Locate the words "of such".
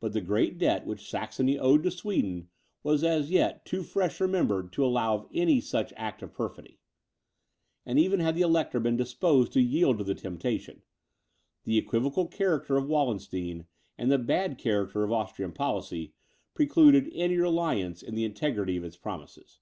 5.32-5.92